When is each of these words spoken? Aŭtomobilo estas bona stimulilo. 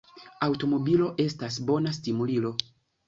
Aŭtomobilo 0.45 1.09
estas 1.25 1.59
bona 1.71 1.93
stimulilo. 2.01 2.53